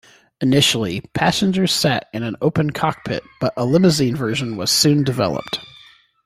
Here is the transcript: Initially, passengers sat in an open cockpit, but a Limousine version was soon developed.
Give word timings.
Initially, 0.41 1.01
passengers 1.13 1.71
sat 1.71 2.07
in 2.11 2.23
an 2.23 2.35
open 2.41 2.71
cockpit, 2.71 3.21
but 3.39 3.53
a 3.55 3.65
Limousine 3.65 4.15
version 4.15 4.57
was 4.57 4.71
soon 4.71 5.03
developed. 5.03 5.59